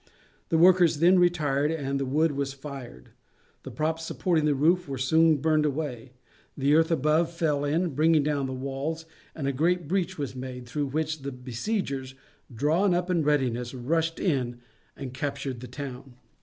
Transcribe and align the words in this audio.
The 0.49 0.57
workers 0.57 0.97
then 0.97 1.19
retired 1.19 1.69
and 1.69 1.99
the 1.99 2.07
wood 2.07 2.31
was 2.31 2.53
fired, 2.53 3.09
the 3.61 3.69
props 3.69 4.03
supporting 4.03 4.45
the 4.45 4.55
roof 4.55 4.87
were 4.87 4.97
soon 4.97 5.37
burned 5.37 5.63
away, 5.63 6.13
the 6.57 6.73
earth 6.73 6.89
above 6.89 7.31
fell 7.31 7.63
in 7.63 7.93
bringing 7.93 8.23
down 8.23 8.47
the 8.47 8.51
walls, 8.51 9.05
and 9.35 9.45
a 9.47 9.51
great 9.53 9.87
breach 9.87 10.17
was 10.17 10.35
made, 10.35 10.65
through 10.65 10.87
which 10.87 11.19
the 11.21 11.31
besiegers, 11.31 12.15
drawn 12.51 12.95
up 12.95 13.11
in 13.11 13.21
readiness, 13.21 13.75
rushed 13.75 14.19
in 14.19 14.59
and 14.97 15.13
captured 15.13 15.59
the 15.59 15.67
town. 15.67 16.15